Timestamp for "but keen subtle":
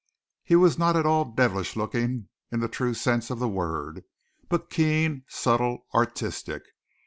4.49-5.85